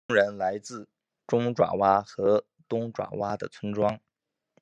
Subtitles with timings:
[0.07, 0.89] 工人来自
[1.27, 3.99] 中爪哇和东爪哇的村庄。